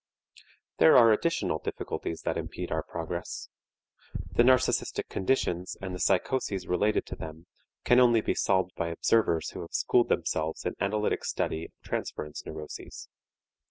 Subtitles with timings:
[0.79, 3.49] There are additional difficulties that impede our progress.
[4.31, 7.45] The narcistic conditions and the psychoses related to them
[7.85, 12.43] can only be solved by observers who have schooled themselves in analytic study of transference
[12.47, 13.09] neuroses.